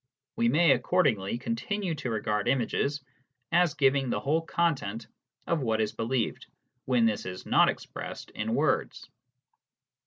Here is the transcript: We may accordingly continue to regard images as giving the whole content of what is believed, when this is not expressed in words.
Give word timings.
We 0.35 0.49
may 0.49 0.71
accordingly 0.71 1.37
continue 1.37 1.93
to 1.93 2.09
regard 2.09 2.47
images 2.47 3.03
as 3.51 3.75
giving 3.75 4.09
the 4.09 4.19
whole 4.19 4.41
content 4.41 5.05
of 5.45 5.59
what 5.61 5.79
is 5.79 5.91
believed, 5.93 6.47
when 6.85 7.05
this 7.05 7.27
is 7.27 7.45
not 7.45 7.69
expressed 7.69 8.31
in 8.31 8.55
words. 8.55 9.07